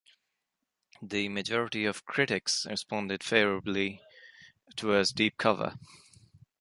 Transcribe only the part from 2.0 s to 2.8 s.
critics